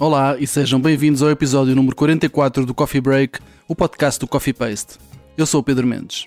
[0.00, 4.54] Olá e sejam bem-vindos ao episódio número 44 do Coffee Break, o podcast do Coffee
[4.54, 4.94] Paste.
[5.36, 6.24] Eu sou o Pedro Mendes.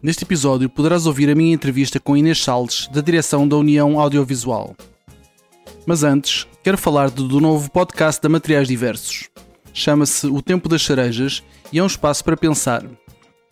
[0.00, 4.76] Neste episódio poderás ouvir a minha entrevista com Inês Salles, da direção da União Audiovisual.
[5.84, 9.28] Mas antes, quero falar-te do novo podcast da Materiais Diversos.
[9.72, 12.86] Chama-se O Tempo das Cerejas e é um espaço para pensar,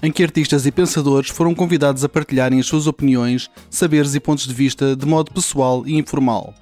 [0.00, 4.46] em que artistas e pensadores foram convidados a partilharem as suas opiniões, saberes e pontos
[4.46, 6.55] de vista de modo pessoal e informal.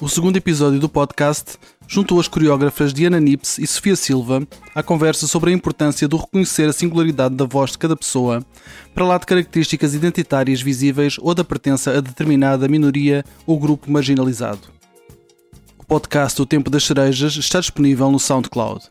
[0.00, 4.42] O segundo episódio do podcast juntou as coreógrafas Diana Nips e Sofia Silva
[4.74, 8.42] à conversa sobre a importância do reconhecer a singularidade da voz de cada pessoa,
[8.94, 14.68] para lá de características identitárias visíveis ou da pertença a determinada minoria ou grupo marginalizado.
[15.76, 18.82] O podcast O Tempo das Cerejas está disponível no SoundCloud.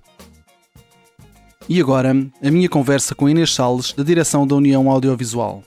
[1.68, 5.64] E agora, a minha conversa com Inês Salles, da direção da União Audiovisual.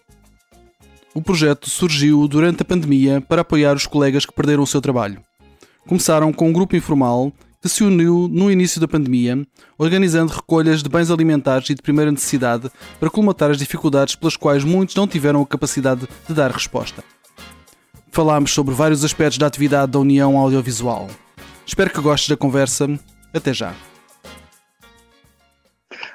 [1.12, 5.20] O projeto surgiu durante a pandemia para apoiar os colegas que perderam o seu trabalho.
[5.86, 9.44] Começaram com um grupo informal que se uniu no início da pandemia,
[9.77, 14.64] organizando recolhas de bens alimentares e de primeira necessidade para colmatar as dificuldades pelas quais
[14.64, 17.02] muitos não tiveram a capacidade de dar resposta.
[18.11, 21.08] Falámos sobre vários aspectos da atividade da União Audiovisual.
[21.66, 22.89] Espero que gostes da conversa.
[23.34, 23.74] Até já!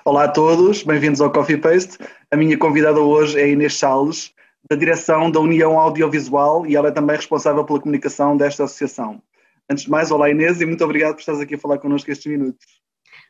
[0.05, 1.97] Olá a todos, bem-vindos ao Coffee Paste.
[2.31, 4.31] A minha convidada hoje é Inês Salles,
[4.69, 9.21] da direção da União Audiovisual e ela é também responsável pela comunicação desta associação.
[9.69, 12.31] Antes de mais, olá Inês e muito obrigado por estares aqui a falar connosco estes
[12.31, 12.65] minutos.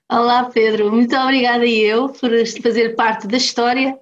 [0.09, 2.29] Olá Pedro, muito obrigada eu por
[2.61, 3.97] fazer parte da história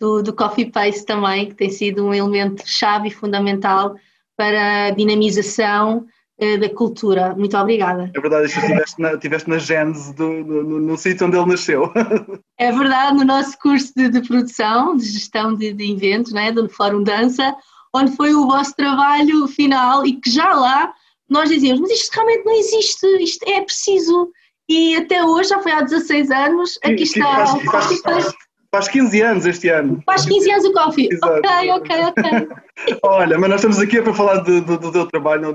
[0.00, 3.96] do, do Coffee Paste também, que tem sido um elemento chave e fundamental
[4.36, 6.06] para a dinamização
[6.38, 7.34] eh, da cultura.
[7.34, 8.12] Muito obrigada.
[8.14, 11.92] É verdade, estiveste na, estiveste na gênese do, no, no, no sítio onde ele nasceu.
[12.58, 16.68] É verdade, no nosso curso de, de produção, de gestão de, de eventos, né, do
[16.68, 17.56] Fórum Dança,
[17.92, 20.94] onde foi o vosso trabalho final e que já lá
[21.32, 24.30] nós dizíamos, mas isto realmente não existe, isto é preciso.
[24.68, 28.34] E até hoje, já foi há 16 anos, aqui está faz, o Coffee faz,
[28.74, 30.02] Faz 15 anos este ano.
[30.06, 31.08] Faz 15 anos o Coffee.
[31.22, 32.48] Ok, ok, ok.
[33.04, 35.46] Olha, mas nós estamos aqui para falar do, do, do teu trabalho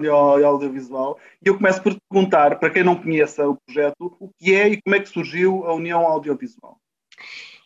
[0.46, 4.54] audiovisual e eu começo por te perguntar, para quem não conheça o projeto, o que
[4.54, 6.78] é e como é que surgiu a União Audiovisual?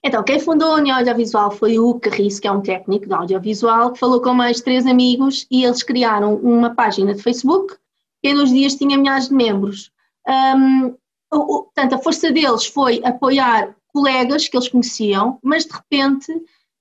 [0.01, 3.91] Então, quem fundou a União Audiovisual foi o Carriço, que é um técnico de audiovisual,
[3.91, 7.75] que falou com mais três amigos e eles criaram uma página de Facebook
[8.21, 9.91] que em dois dias tinha milhares de membros.
[10.27, 10.95] Um,
[11.29, 16.31] portanto, a força deles foi apoiar colegas que eles conheciam, mas de repente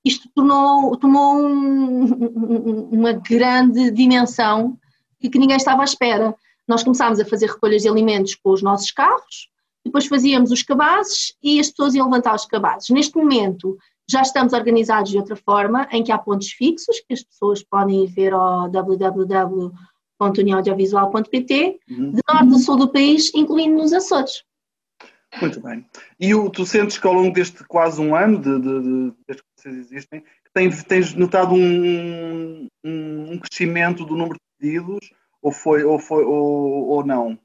[0.05, 4.79] isto tornou, tomou um, uma grande dimensão
[5.19, 6.35] que, que ninguém estava à espera.
[6.67, 9.51] Nós começámos a fazer recolhas de alimentos com os nossos carros,
[9.85, 12.91] depois fazíamos os cabazes e as pessoas iam levantar os cabazes.
[12.91, 13.77] Neste momento
[14.09, 18.05] já estamos organizados de outra forma, em que há pontos fixos que as pessoas podem
[18.05, 18.69] ir ver ao
[20.21, 22.13] www.uniaudiovisual.pt, uhum.
[22.13, 24.45] de norte a sul do país, incluindo nos Açores.
[25.41, 25.87] Muito bem.
[26.19, 29.43] E o, tu sentes que ao longo deste quase um ano, de, de, de, desde
[29.43, 35.11] que vocês existem, tens, tens notado um, um, um, crescimento do número de pedidos
[35.41, 37.39] ou, foi, ou, foi, ou, ou não?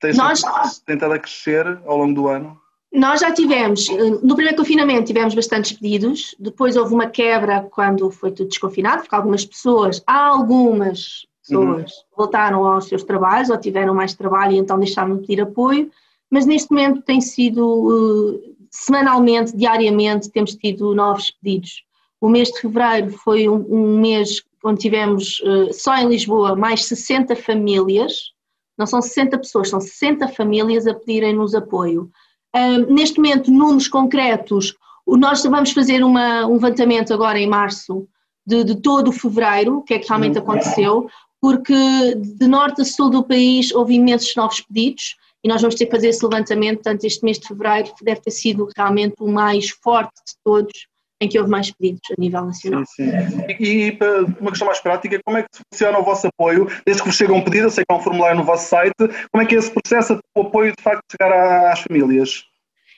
[0.00, 0.42] Tens Nós...
[0.84, 2.60] tentado a crescer ao longo do ano?
[2.92, 3.88] Nós já tivemos,
[4.22, 9.14] no primeiro confinamento tivemos bastantes pedidos, depois houve uma quebra quando foi tudo desconfinado, porque
[9.16, 12.16] algumas pessoas, há algumas pessoas uhum.
[12.16, 15.90] voltaram aos seus trabalhos ou tiveram mais trabalho e então deixaram de pedir apoio
[16.34, 21.84] mas neste momento tem sido uh, semanalmente, diariamente, temos tido novos pedidos.
[22.20, 26.86] O mês de fevereiro foi um, um mês onde tivemos uh, só em Lisboa mais
[26.86, 28.32] 60 famílias,
[28.76, 32.10] não são 60 pessoas, são 60 famílias a pedirem-nos apoio.
[32.52, 34.74] Uh, neste momento, números concretos,
[35.06, 38.08] nós vamos fazer uma, um levantamento agora em março
[38.44, 41.08] de, de todo o fevereiro, o que é que realmente aconteceu,
[41.44, 45.84] porque de norte a sul do país houve imensos novos pedidos e nós vamos ter
[45.84, 49.68] que fazer esse levantamento, portanto este mês de fevereiro deve ter sido realmente o mais
[49.68, 50.72] forte de todos,
[51.20, 52.82] em que houve mais pedidos a nível nacional.
[52.86, 53.44] Sim, sim.
[53.60, 56.66] E, e para uma questão mais prática, como é que funciona o vosso apoio?
[56.86, 58.94] Desde que vos chega um pedido, eu sei que há um formulário no vosso site,
[59.30, 62.44] como é que é esse processo o apoio de facto chegar às famílias?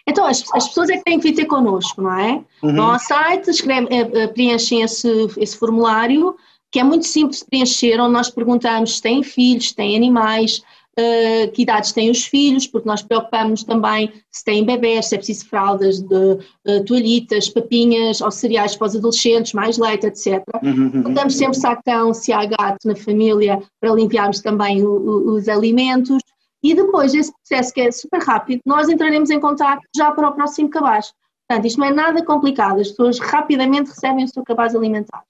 [0.09, 2.45] Então, as, as, pessoas é que têm que vir ter connosco, não é?
[2.63, 2.77] Uhum.
[2.77, 6.37] Vão ao site, escreve, eh, eh, preenchem esse, esse formulário,
[6.71, 10.63] que é muito simples de preencher, onde nós perguntamos se têm filhos, se têm animais,
[10.99, 15.19] uh, que idades têm os filhos, porque nós preocupamos também se têm bebés, se é
[15.19, 20.43] preciso fraldas, de, uh, toalhitas, papinhas ou cereais para os adolescentes, mais leite, etc.
[20.63, 21.15] Uhum, uhum.
[21.15, 26.23] Damos sempre sacão, se há gato na família, para limparmos também o, o, os alimentos.
[26.63, 30.33] E depois, esse processo que é super rápido, nós entraremos em contato já para o
[30.33, 31.13] próximo cabaz.
[31.49, 35.23] Portanto, isto não é nada complicado, as pessoas rapidamente recebem o seu cabaz alimentar.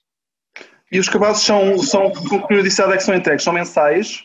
[0.93, 3.43] E os cabazes são, são com periodicidade é que são entregues?
[3.45, 4.25] São mensais?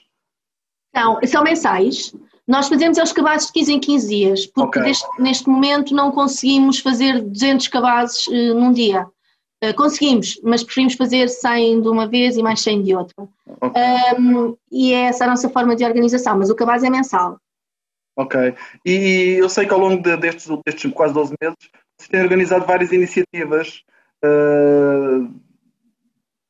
[0.96, 2.14] São, são mensais.
[2.48, 4.82] Nós fazemos os cabazes de 15 em 15 dias, porque Ok.
[4.82, 9.08] neste, neste momento não conseguimos fazer 200 cabazes eh, num dia.
[9.62, 13.16] Eh, conseguimos, mas preferimos fazer 100 de uma vez e mais 100 de outra.
[13.62, 13.82] Ok.
[14.20, 17.38] Um, e é essa a nossa forma de organização, mas o cabaz é mensal.
[18.18, 18.54] Ok.
[18.86, 21.56] E eu sei que ao longo de- destes, destes quase 12 meses
[21.98, 23.82] vocês têm organizado várias iniciativas
[24.24, 25.20] eh,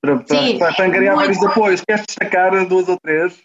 [0.02, 1.82] para, para, para, angariar vários apoios.
[1.82, 3.40] Queres destacar duas ou três?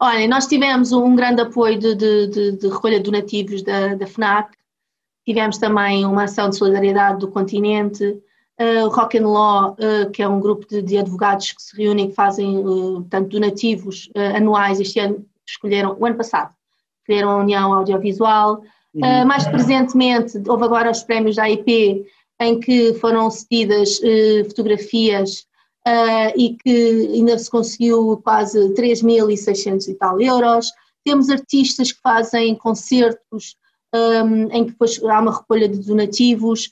[0.00, 4.06] Olha, nós tivemos um grande apoio de, de- de- de recolha de donativos da, da
[4.06, 4.52] FNAC,
[5.26, 8.18] tivemos também uma ação de solidariedade do continente,
[8.58, 11.76] eh, o Rock and Law, eh, que é um grupo de, de advogados que se
[11.76, 16.54] reúnem e que fazem portanto, donativos eh, anuais, este ano escolheram, o ano passado,
[17.02, 22.04] escolheram a União Audiovisual, Uh, mais presentemente, houve agora os prémios da AIP,
[22.40, 25.46] em que foram cedidas uh, fotografias
[25.86, 30.70] uh, e que ainda se conseguiu quase 3.600 e tal euros.
[31.04, 33.56] Temos artistas que fazem concertos
[33.94, 36.70] um, em que depois há uma recolha de donativos.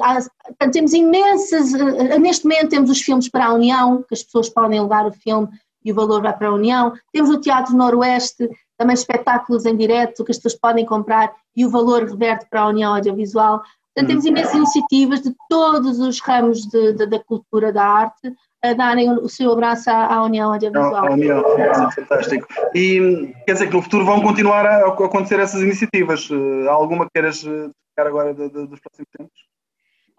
[0.00, 0.14] Há,
[0.46, 1.72] portanto, temos imensas.
[1.72, 5.12] uh, neste momento temos os filmes para a União, que as pessoas podem levar o
[5.12, 5.48] filme
[5.84, 6.92] e o valor vai para a União.
[7.12, 8.48] Temos o Teatro Noroeste,
[8.78, 12.68] também espetáculos em direto que as pessoas podem comprar e o valor reverte para a
[12.68, 13.62] União Audiovisual.
[13.94, 18.72] Portanto, temos imensas iniciativas de todos os ramos de, de, da cultura, da arte, a
[18.72, 21.06] darem o seu abraço à, União Audiovisual.
[21.06, 22.46] A União, é fantástico.
[22.74, 26.28] E quer dizer que no futuro vão continuar a, acontecer essas iniciativas.
[26.28, 29.54] Uh, há alguma que queiras destacar agora de, de, dos próximos tempos?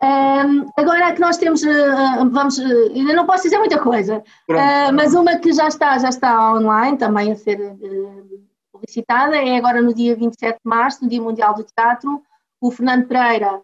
[0.02, 4.18] Um, agora que nós temos, uh, vamos, uh, ainda não posso dizer muita coisa,
[4.50, 7.58] uh, mas uma que já está, já está online também a ser
[8.72, 12.22] publicitada é agora no dia 27 de março, no Dia Mundial do Teatro,
[12.62, 13.62] o Fernando Pereira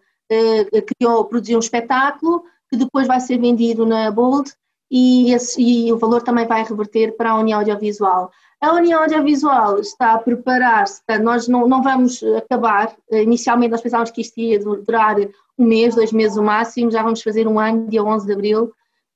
[0.86, 4.50] criou, produziu um espetáculo que depois vai ser vendido na Bold
[4.90, 8.30] e, esse, e o valor também vai reverter para a União Audiovisual.
[8.60, 14.20] A União Audiovisual está a preparar-se, nós não, não vamos acabar, inicialmente nós pensávamos que
[14.20, 15.16] isto ia durar
[15.58, 18.64] um mês, dois meses o máximo, já vamos fazer um ano, dia 11 de abril,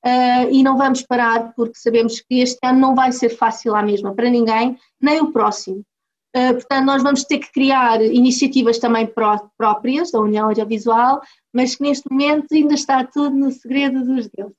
[0.05, 3.83] uh, e não vamos parar porque sabemos que este ano não vai ser fácil à
[3.83, 5.85] mesma para ninguém, nem o próximo.
[6.37, 11.77] Uh, portanto, nós vamos ter que criar iniciativas também pró próprias da União Audiovisual, mas
[11.77, 14.57] que neste momento ainda está tudo no segredo dos deuses.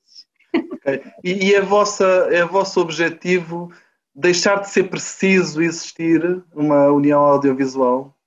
[0.74, 1.04] Okay.
[1.24, 3.72] E, e a vossa, é o vosso objetivo
[4.16, 8.18] deixar de ser preciso existir uma União Audiovisual?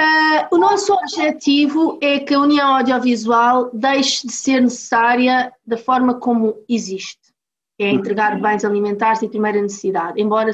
[0.00, 6.14] Uh, o nosso objetivo é que a união audiovisual deixe de ser necessária da forma
[6.14, 7.34] como existe,
[7.78, 10.52] é entregar bens alimentares de primeira necessidade, embora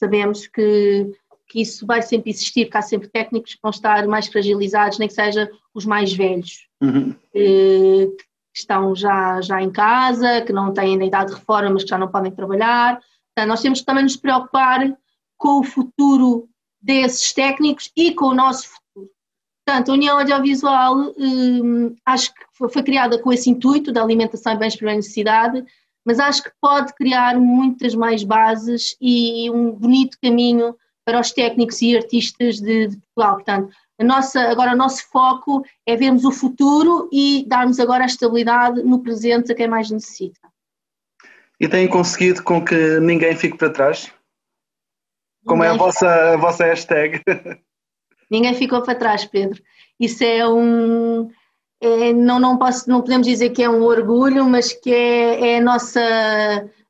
[0.00, 1.12] sabemos que,
[1.46, 5.06] que isso vai sempre existir, que há sempre técnicos que vão estar mais fragilizados, nem
[5.06, 7.10] que seja os mais velhos, uhum.
[7.10, 11.84] uh, que estão já, já em casa, que não têm ainda idade de reforma, mas
[11.84, 12.94] que já não podem trabalhar.
[12.94, 14.96] Portanto, nós temos que também nos preocupar
[15.36, 16.48] com o futuro
[16.80, 19.10] desses técnicos e com o nosso futuro.
[19.64, 24.54] Portanto, a União Audiovisual hum, acho que foi, foi, criada com esse intuito da alimentação
[24.54, 25.64] e bens de primeira necessidade,
[26.04, 31.80] mas acho que pode criar muitas mais bases e um bonito caminho para os técnicos
[31.82, 33.36] e artistas de, de Portugal.
[33.36, 38.82] Portanto, nossa, agora o nosso foco é vermos o futuro e darmos agora a estabilidade
[38.82, 40.40] no presente a quem mais necessita.
[41.58, 44.10] E têm conseguido com que ninguém fique para trás?
[45.44, 47.22] Como é a vossa, a vossa hashtag?
[48.30, 49.60] Ninguém ficou para trás, Pedro.
[49.98, 51.30] Isso é um.
[51.80, 55.58] É, não, não, posso, não podemos dizer que é um orgulho, mas que é, é
[55.58, 56.00] a nossa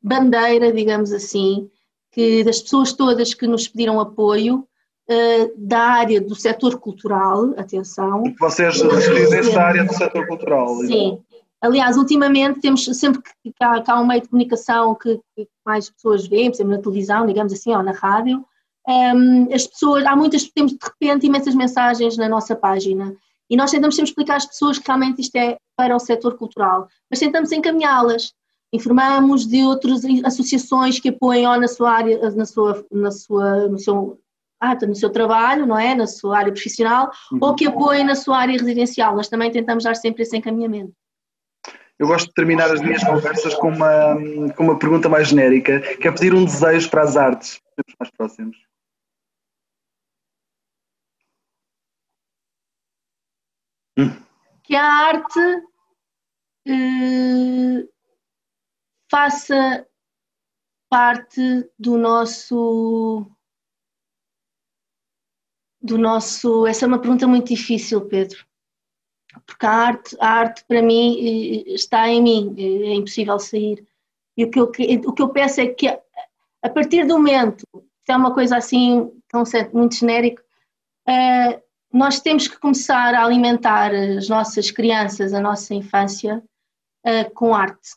[0.02, 1.70] bandeira, digamos assim,
[2.10, 4.66] que das pessoas todas que nos pediram apoio,
[5.10, 8.24] uh, da área do setor cultural, atenção.
[8.38, 10.76] Vocês representam a área do setor cultural.
[10.78, 11.20] Sim.
[11.60, 15.46] Aliás, ultimamente temos sempre que, que, há, que há um meio de comunicação que, que,
[15.64, 18.42] mais pessoas veem, por exemplo, na televisão, digamos assim, ou na rádio,
[18.88, 23.14] um, as pessoas, há muitas, temos de repente imensas mensagens na nossa página
[23.50, 26.86] e nós tentamos sempre explicar às pessoas que realmente isto é para o setor cultural,
[27.10, 28.32] mas tentamos encaminhá-las.
[28.72, 34.20] Informamos de outras associações que apoiam na sua área, na sua, na sua, no seu
[34.60, 35.94] ah, no seu trabalho, não é?
[35.94, 37.38] Na sua área profissional, uhum.
[37.40, 39.16] ou que apoiem na sua área residencial.
[39.16, 40.92] Nós também tentamos dar sempre esse encaminhamento.
[41.98, 44.16] Eu gosto de terminar as minhas conversas com uma,
[44.54, 47.60] com uma pergunta mais genérica, que é pedir um desejo para as artes,
[47.98, 48.56] mais próximos.
[54.62, 55.40] Que a arte
[56.66, 57.88] eh,
[59.10, 59.86] faça
[60.88, 63.26] parte do nosso
[65.82, 66.66] do nosso.
[66.66, 68.46] Essa é uma pergunta muito difícil, Pedro
[69.46, 73.86] porque a arte, a arte para mim está em mim, é impossível sair.
[74.36, 77.64] E o que eu, o que eu peço é que a partir do momento,
[78.08, 80.42] é uma coisa assim, tão muito genérico,
[81.08, 81.59] uh,
[81.92, 86.42] nós temos que começar a alimentar as nossas crianças, a nossa infância,
[87.06, 87.90] uh, com arte.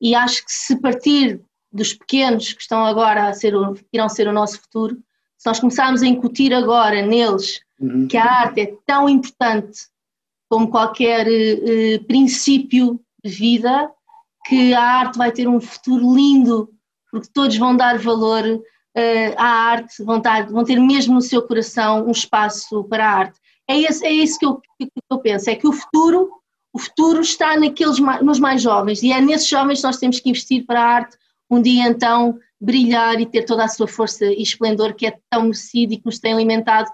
[0.00, 1.40] E acho que se partir
[1.72, 4.96] dos pequenos que estão agora a ser, o, irão ser o nosso futuro,
[5.38, 8.06] se nós começarmos a incutir agora neles uhum.
[8.06, 9.88] que a arte é tão importante
[10.48, 13.90] como qualquer uh, princípio de vida,
[14.46, 16.68] que a arte vai ter um futuro lindo,
[17.10, 18.44] porque todos vão dar valor
[18.96, 23.12] uh, à arte, vão, dar, vão ter mesmo no seu coração um espaço para a
[23.12, 23.40] arte.
[23.68, 26.30] É, esse, é isso que eu, que eu penso, é que o futuro,
[26.72, 30.30] o futuro está naqueles, nos mais jovens, e é nesses jovens que nós temos que
[30.30, 31.16] investir para a arte
[31.50, 35.42] um dia então brilhar e ter toda a sua força e esplendor que é tão
[35.42, 36.90] merecido e que nos tem alimentado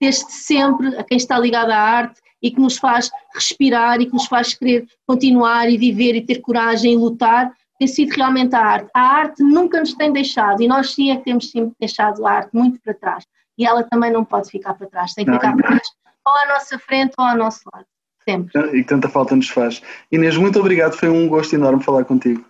[0.00, 4.12] desde sempre a quem está ligado à arte e que nos faz respirar e que
[4.12, 8.60] nos faz querer continuar e viver e ter coragem e lutar, tem sido realmente a
[8.60, 8.90] arte.
[8.92, 12.30] A arte nunca nos tem deixado e nós sim é que temos sempre deixado a
[12.30, 13.24] arte muito para trás
[13.56, 15.88] e ela também não pode ficar para trás, tem que ficar para trás
[16.26, 17.86] ou à nossa frente ou ao nosso lado,
[18.28, 18.78] sempre.
[18.78, 19.80] E tanta falta nos faz.
[20.12, 22.44] Inês, muito obrigado, foi um gosto enorme falar contigo.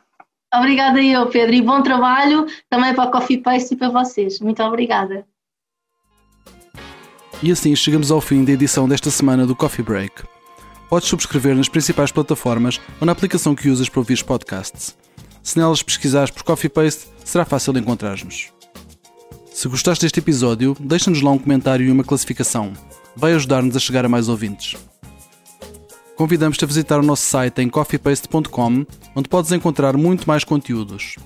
[0.52, 4.40] Obrigada eu, Pedro, e bom trabalho também para o Coffee Paste e para vocês.
[4.40, 5.24] Muito obrigada.
[7.40, 10.24] E assim chegamos ao fim da edição desta semana do Coffee Break.
[10.88, 14.98] Podes subscrever nas principais plataformas ou na aplicação que usas para ouvir podcasts.
[15.42, 18.52] Se nelas pesquisares por Coffee Paste, será fácil encontrar-nos.
[19.52, 22.72] Se gostaste deste episódio, deixa-nos lá um comentário e uma classificação.
[23.16, 24.76] Vai ajudar-nos a chegar a mais ouvintes.
[26.16, 31.16] Convidamos-te a visitar o nosso site em coffeepaste.com, onde podes encontrar muito mais conteúdos.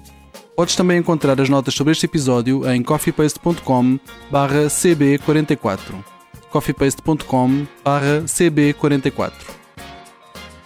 [0.57, 3.99] Podes também encontrar as notas sobre este episódio em coffeepaste.com
[4.31, 6.15] cb44
[6.55, 9.64] coffeepaste.com cb44